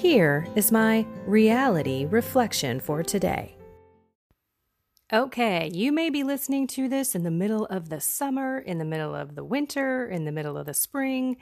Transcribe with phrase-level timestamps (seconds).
[0.00, 3.54] Here is my reality reflection for today.
[5.12, 8.86] Okay, you may be listening to this in the middle of the summer, in the
[8.86, 11.36] middle of the winter, in the middle of the spring.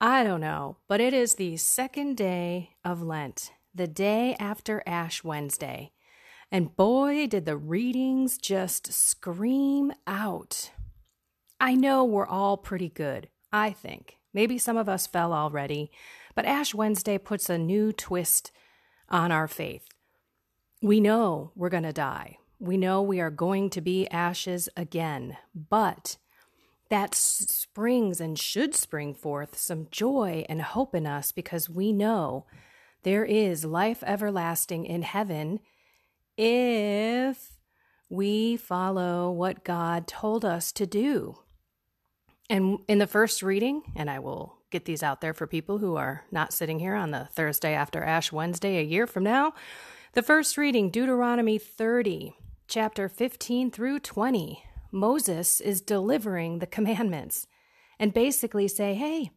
[0.00, 5.22] I don't know, but it is the second day of Lent, the day after Ash
[5.22, 5.92] Wednesday.
[6.50, 10.70] And boy, did the readings just scream out.
[11.60, 14.16] I know we're all pretty good, I think.
[14.32, 15.90] Maybe some of us fell already,
[16.34, 18.52] but Ash Wednesday puts a new twist
[19.08, 19.86] on our faith.
[20.80, 22.38] We know we're going to die.
[22.58, 26.16] We know we are going to be ashes again, but
[26.90, 32.46] that springs and should spring forth some joy and hope in us because we know
[33.02, 35.60] there is life everlasting in heaven
[36.36, 37.52] if
[38.08, 41.38] we follow what God told us to do.
[42.50, 45.96] And in the first reading, and I will get these out there for people who
[45.96, 49.52] are not sitting here on the Thursday after Ash Wednesday a year from now.
[50.14, 52.34] The first reading, Deuteronomy 30,
[52.66, 54.64] chapter 15 through 20.
[54.90, 57.46] Moses is delivering the commandments
[57.98, 59.30] and basically say, Hey,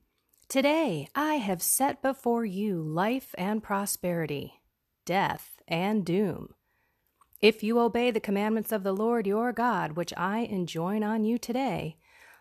[0.47, 4.61] today I have set before you life and prosperity,
[5.05, 6.53] death and doom.
[7.41, 11.37] If you obey the commandments of the Lord your God, which I enjoin on you
[11.37, 11.97] today,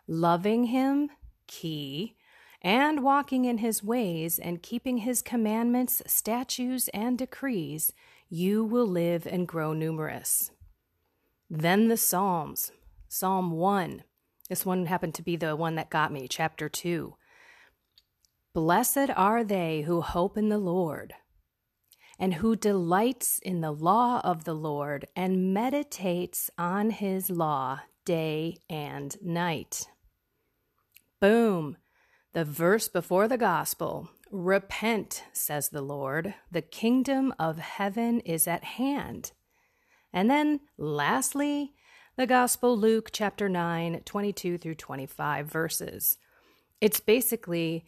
[0.06, 1.10] loving him,
[1.48, 2.16] key,
[2.64, 7.92] and walking in his ways and keeping his commandments, statutes, and decrees,
[8.30, 10.50] you will live and grow numerous.
[11.50, 12.72] Then the Psalms.
[13.06, 14.02] Psalm 1.
[14.48, 17.14] This one happened to be the one that got me, chapter 2.
[18.54, 21.12] Blessed are they who hope in the Lord,
[22.18, 28.56] and who delights in the law of the Lord, and meditates on his law day
[28.70, 29.86] and night.
[31.20, 31.76] Boom.
[32.34, 38.64] The verse before the gospel Repent, says the Lord, the kingdom of heaven is at
[38.64, 39.30] hand.
[40.12, 41.74] And then, lastly,
[42.16, 46.18] the gospel, Luke chapter 9, 22 through 25 verses.
[46.80, 47.84] It's basically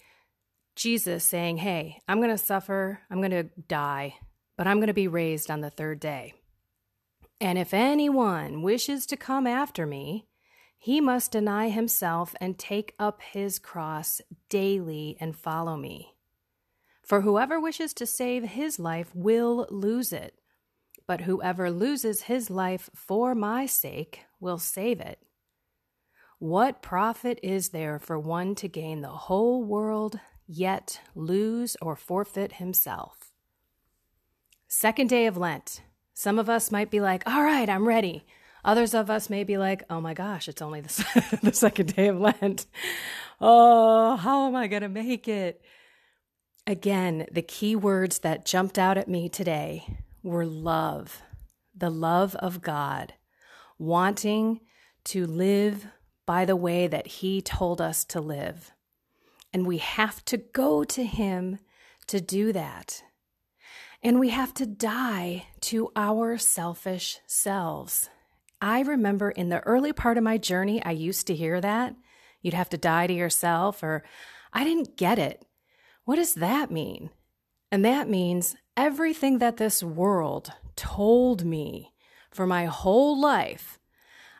[0.76, 4.14] Jesus saying, Hey, I'm going to suffer, I'm going to die,
[4.56, 6.34] but I'm going to be raised on the third day.
[7.40, 10.28] And if anyone wishes to come after me,
[10.78, 16.14] he must deny himself and take up his cross daily and follow me.
[17.02, 20.34] For whoever wishes to save his life will lose it,
[21.06, 25.20] but whoever loses his life for my sake will save it.
[26.38, 32.54] What profit is there for one to gain the whole world, yet lose or forfeit
[32.54, 33.32] himself?
[34.68, 35.80] Second day of Lent.
[36.12, 38.26] Some of us might be like, all right, I'm ready.
[38.66, 42.08] Others of us may be like, oh my gosh, it's only the, the second day
[42.08, 42.66] of Lent.
[43.40, 45.62] Oh, how am I going to make it?
[46.66, 49.86] Again, the key words that jumped out at me today
[50.24, 51.22] were love,
[51.76, 53.14] the love of God,
[53.78, 54.60] wanting
[55.04, 55.86] to live
[56.26, 58.72] by the way that He told us to live.
[59.52, 61.60] And we have to go to Him
[62.08, 63.04] to do that.
[64.02, 68.10] And we have to die to our selfish selves.
[68.60, 71.94] I remember in the early part of my journey, I used to hear that.
[72.40, 74.04] You'd have to die to yourself, or
[74.52, 75.44] I didn't get it.
[76.04, 77.10] What does that mean?
[77.70, 81.92] And that means everything that this world told me
[82.30, 83.78] for my whole life,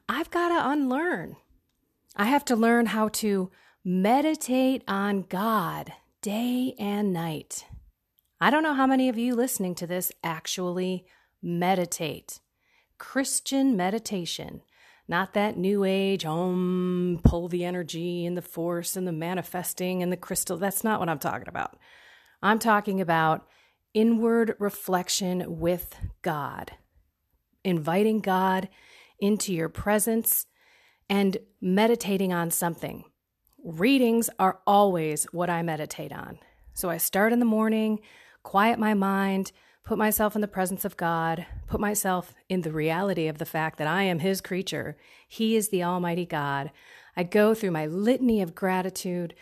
[0.09, 1.37] I've got to unlearn.
[2.15, 3.51] I have to learn how to
[3.85, 5.93] meditate on God
[6.23, 7.67] day and night.
[8.41, 11.07] I don't know how many of you listening to this actually
[11.43, 12.41] meditate.
[12.99, 14.63] Christian meditation,
[15.09, 20.13] not that new age, um, pull the energy and the force and the manifesting and
[20.13, 20.57] the crystal.
[20.57, 21.79] That's not what I'm talking about.
[22.43, 23.47] I'm talking about
[23.95, 26.73] inward reflection with God.
[27.65, 28.69] inviting God
[29.19, 30.47] into your presence
[31.11, 33.05] and meditating on something.
[33.63, 36.39] Readings are always what I meditate on.
[36.75, 38.01] So I start in the morning,
[38.43, 39.51] quiet my mind,
[39.87, 43.79] put myself in the presence of God, put myself in the reality of the fact
[43.79, 44.97] that I am His creature.
[45.29, 46.73] He is the Almighty God.
[47.17, 49.35] I go through my litany of gratitude.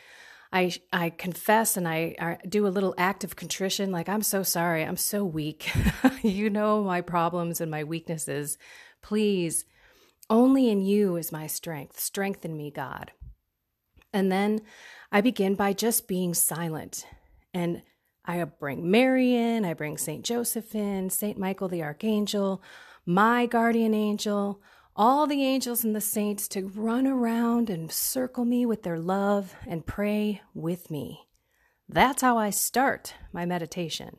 [0.53, 4.43] I, I confess and I, I do a little act of contrition, like, I'm so
[4.43, 4.85] sorry.
[4.85, 5.73] I'm so weak.
[6.23, 8.59] you know my problems and my weaknesses.
[9.03, 9.65] Please,
[10.29, 11.99] only in you is my strength.
[11.99, 13.13] Strengthen me, God.
[14.13, 14.61] And then
[15.11, 17.07] I begin by just being silent
[17.55, 17.83] and
[18.25, 20.25] I bring Mary in, I bring St.
[20.25, 21.39] Joseph in, St.
[21.39, 22.63] Michael the Archangel,
[23.05, 24.63] my guardian angel,
[24.97, 29.55] all the angels and the saints to run around and circle me with their love
[29.67, 31.27] and pray with me.
[31.89, 34.17] That's how I start my meditation.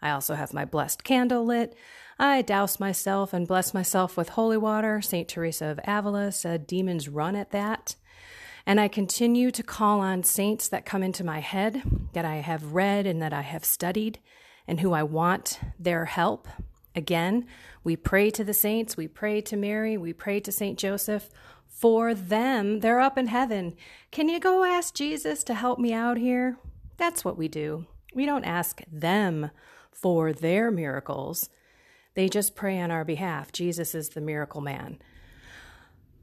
[0.00, 1.74] I also have my blessed candle lit.
[2.18, 5.02] I douse myself and bless myself with holy water.
[5.02, 5.28] St.
[5.28, 7.96] Teresa of Avila said demons run at that.
[8.66, 11.82] And I continue to call on saints that come into my head
[12.14, 14.18] that I have read and that I have studied
[14.66, 16.48] and who I want their help.
[16.96, 17.46] Again,
[17.84, 20.76] we pray to the saints, we pray to Mary, we pray to St.
[20.78, 21.30] Joseph.
[21.68, 23.76] For them, they're up in heaven.
[24.10, 26.56] Can you go ask Jesus to help me out here?
[26.96, 27.86] That's what we do.
[28.14, 29.50] We don't ask them
[29.92, 31.50] for their miracles.
[32.14, 33.52] They just pray on our behalf.
[33.52, 34.98] Jesus is the miracle man.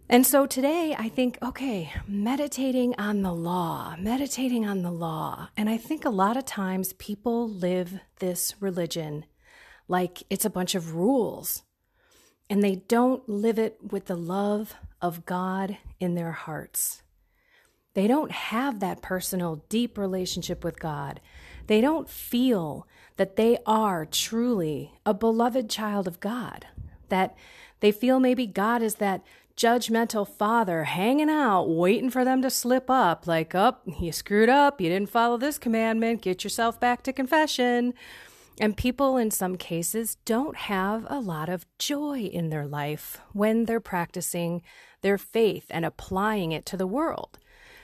[0.09, 5.49] And so today I think, okay, meditating on the law, meditating on the law.
[5.55, 9.25] And I think a lot of times people live this religion
[9.87, 11.63] like it's a bunch of rules,
[12.49, 17.01] and they don't live it with the love of God in their hearts.
[17.93, 21.19] They don't have that personal, deep relationship with God.
[21.67, 26.65] They don't feel that they are truly a beloved child of God,
[27.09, 27.35] that
[27.81, 29.23] they feel maybe God is that
[29.55, 34.49] judgmental father hanging out, waiting for them to slip up, like, up, oh, you screwed
[34.49, 37.93] up, you didn't follow this commandment, get yourself back to confession.
[38.59, 43.65] And people, in some cases, don't have a lot of joy in their life when
[43.65, 44.61] they're practicing
[45.01, 47.39] their faith and applying it to the world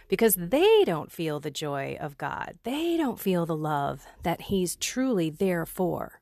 [0.09, 2.57] because they don't feel the joy of God.
[2.63, 6.19] They don't feel the love that He's truly there for.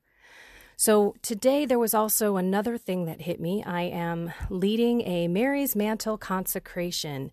[0.80, 3.64] So today there was also another thing that hit me.
[3.64, 7.32] I am leading a Mary's Mantle consecration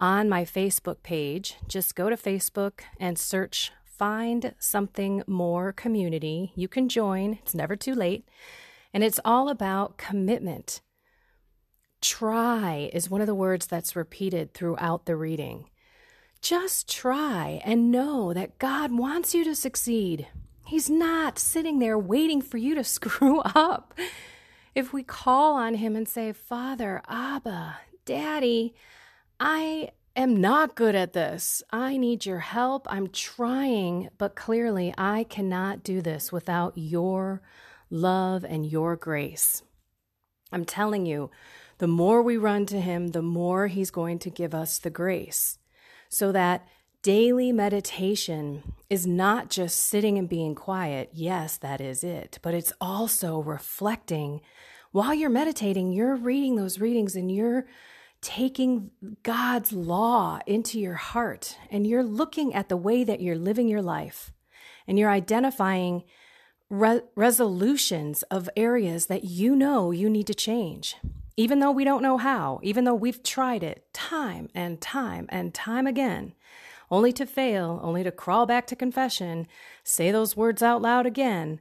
[0.00, 1.56] on my Facebook page.
[1.68, 6.52] Just go to Facebook and search Find Something More Community.
[6.54, 8.26] You can join, it's never too late.
[8.94, 10.80] And it's all about commitment.
[12.00, 15.68] Try is one of the words that's repeated throughout the reading.
[16.40, 20.28] Just try and know that God wants you to succeed.
[20.66, 23.94] He's not sitting there waiting for you to screw up.
[24.74, 28.74] If we call on Him and say, Father, Abba, Daddy,
[29.40, 31.62] I am not good at this.
[31.70, 32.86] I need your help.
[32.90, 37.42] I'm trying, but clearly I cannot do this without your
[37.88, 39.62] love and your grace.
[40.52, 41.30] I'm telling you,
[41.78, 45.58] the more we run to Him, the more He's going to give us the grace
[46.08, 46.66] so that
[47.02, 51.10] daily meditation is not just sitting and being quiet.
[51.12, 54.40] Yes, that is it, but it's also reflecting.
[54.92, 57.66] While you're meditating, you're reading those readings and you're
[58.20, 58.90] taking
[59.22, 63.82] God's law into your heart and you're looking at the way that you're living your
[63.82, 64.32] life
[64.86, 66.04] and you're identifying
[66.70, 70.96] re- resolutions of areas that you know you need to change.
[71.36, 75.52] Even though we don't know how, even though we've tried it time and time and
[75.52, 76.32] time again,
[76.90, 79.46] only to fail, only to crawl back to confession,
[79.84, 81.60] say those words out loud again.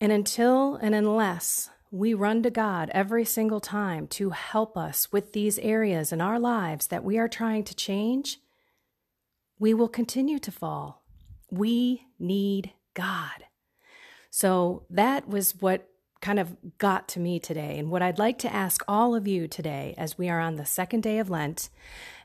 [0.00, 5.32] And until and unless we run to God every single time to help us with
[5.32, 8.40] these areas in our lives that we are trying to change,
[9.58, 11.04] we will continue to fall.
[11.50, 13.44] We need God.
[14.30, 15.88] So that was what
[16.20, 17.78] kind of got to me today.
[17.78, 20.64] And what I'd like to ask all of you today, as we are on the
[20.64, 21.68] second day of Lent,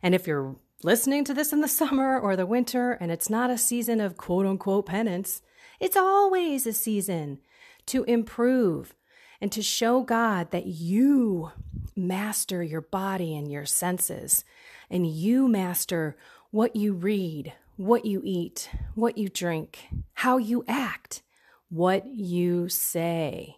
[0.01, 3.49] and if you're listening to this in the summer or the winter and it's not
[3.49, 5.41] a season of quote unquote penance,
[5.79, 7.39] it's always a season
[7.85, 8.93] to improve
[9.41, 11.51] and to show God that you
[11.95, 14.43] master your body and your senses
[14.89, 16.17] and you master
[16.51, 21.21] what you read, what you eat, what you drink, how you act,
[21.69, 23.57] what you say.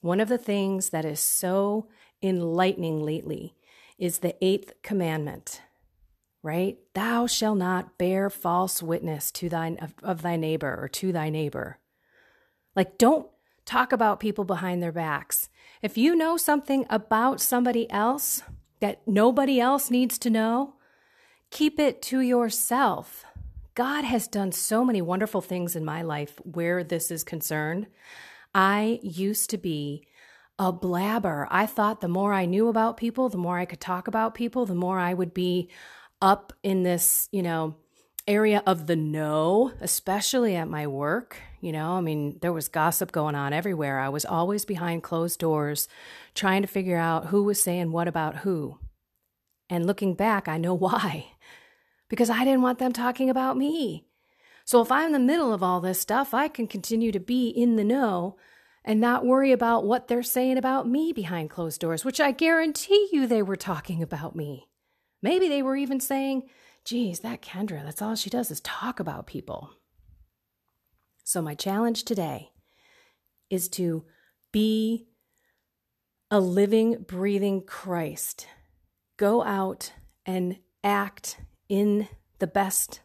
[0.00, 1.88] One of the things that is so
[2.22, 3.54] enlightening lately
[3.98, 5.62] is the eighth commandment
[6.42, 6.78] right?
[6.94, 11.30] Thou shalt not bear false witness to thine of, of thy neighbor or to thy
[11.30, 11.78] neighbor.
[12.74, 13.28] Like don't
[13.64, 15.48] talk about people behind their backs.
[15.82, 18.42] If you know something about somebody else
[18.80, 20.74] that nobody else needs to know,
[21.50, 23.24] keep it to yourself.
[23.74, 27.86] God has done so many wonderful things in my life where this is concerned.
[28.54, 30.06] I used to be
[30.58, 31.48] a blabber.
[31.50, 34.66] I thought the more I knew about people, the more I could talk about people,
[34.66, 35.70] the more I would be
[36.22, 37.76] up in this, you know,
[38.26, 41.36] area of the know, especially at my work.
[41.60, 43.98] You know, I mean, there was gossip going on everywhere.
[43.98, 45.88] I was always behind closed doors
[46.34, 48.78] trying to figure out who was saying what about who.
[49.68, 51.26] And looking back, I know why.
[52.08, 54.06] Because I didn't want them talking about me.
[54.64, 57.48] So if I'm in the middle of all this stuff, I can continue to be
[57.48, 58.36] in the know
[58.84, 63.08] and not worry about what they're saying about me behind closed doors, which I guarantee
[63.12, 64.68] you they were talking about me.
[65.22, 66.48] Maybe they were even saying,
[66.84, 69.70] geez, that Kendra, that's all she does is talk about people.
[71.24, 72.50] So, my challenge today
[73.48, 74.04] is to
[74.50, 75.06] be
[76.30, 78.46] a living, breathing Christ.
[79.16, 79.92] Go out
[80.26, 81.36] and act
[81.68, 83.00] in the best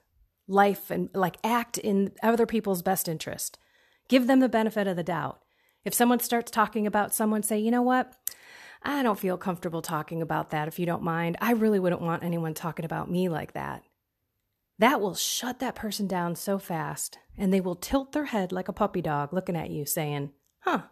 [0.48, 3.60] life and like act in other people's best interest.
[4.08, 5.42] Give them the benefit of the doubt.
[5.86, 8.14] If someone starts talking about someone, say, you know what?
[8.84, 11.38] I don't feel comfortable talking about that if you don't mind.
[11.42, 13.84] I really wouldn't want anyone talking about me like that.
[14.80, 18.68] That will shut that person down so fast, and they will tilt their head like
[18.68, 20.84] a puppy dog looking at you saying, "Huh.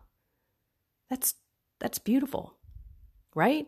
[1.09, 1.35] That's
[1.79, 2.57] that's beautiful."
[3.35, 3.67] Right?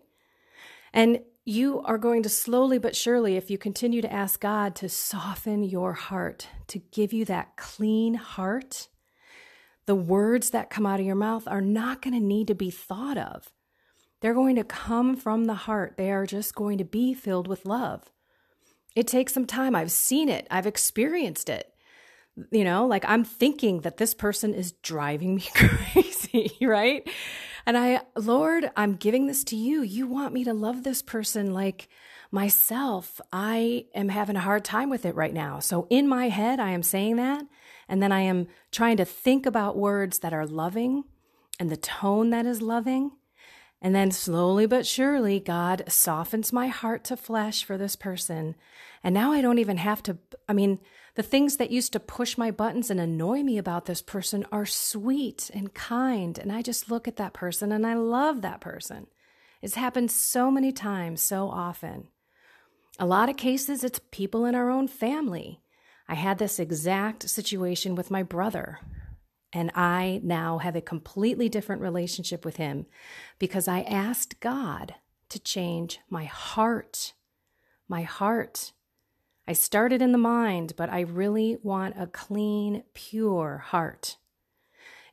[0.94, 4.90] And you are going to slowly but surely if you continue to ask God to
[4.90, 8.90] soften your heart, to give you that clean heart,
[9.86, 12.70] the words that come out of your mouth are not going to need to be
[12.70, 13.50] thought of.
[14.22, 15.96] They're going to come from the heart.
[15.98, 18.12] They are just going to be filled with love.
[18.96, 19.76] It takes some time.
[19.76, 21.74] I've seen it, I've experienced it.
[22.52, 27.08] You know, like I'm thinking that this person is driving me crazy, right?
[27.66, 29.82] And I, Lord, I'm giving this to you.
[29.82, 31.90] You want me to love this person like
[32.32, 33.20] myself.
[33.34, 35.60] I am having a hard time with it right now.
[35.60, 37.44] So in my head, I am saying that.
[37.90, 41.04] And then I am trying to think about words that are loving
[41.60, 43.12] and the tone that is loving.
[43.82, 48.56] And then slowly but surely, God softens my heart to flesh for this person.
[49.04, 50.18] And now I don't even have to,
[50.50, 50.80] I mean,
[51.14, 54.66] the things that used to push my buttons and annoy me about this person are
[54.66, 56.40] sweet and kind.
[56.40, 59.08] And I just look at that person and I love that person.
[59.62, 62.08] It's happened so many times, so often.
[63.00, 65.62] A lot of cases, it's people in our own family.
[66.08, 68.80] I had this exact situation with my brother.
[69.54, 72.86] And I now have a completely different relationship with him
[73.40, 74.96] because I asked God
[75.30, 77.14] to change my heart.
[77.88, 78.74] My heart.
[79.48, 84.18] I started in the mind, but I really want a clean, pure heart.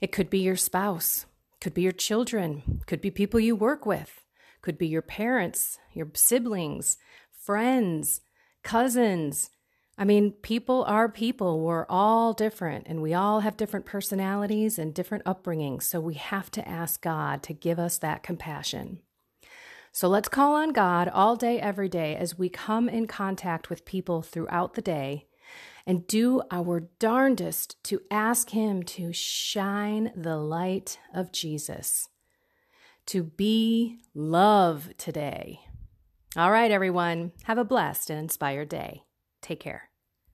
[0.01, 1.27] It could be your spouse,
[1.61, 4.21] could be your children, could be people you work with,
[4.61, 6.99] could be your parents, your siblings,
[7.31, 8.21] friends,
[8.65, 9.51] cousins,
[9.97, 11.61] I mean, people are people.
[11.61, 15.85] We're all different and we all have different personalities and different upbringings.
[15.85, 19.01] So we have to ask God to give us that compassion.
[19.93, 23.85] So let's call on God all day, every day, as we come in contact with
[23.85, 25.29] people throughout the day
[25.87, 32.09] and do our darndest to ask Him to shine the light of Jesus,
[33.07, 35.61] to be love today.
[36.37, 39.05] All right, everyone, have a blessed and inspired day.
[39.45, 39.91] Take care.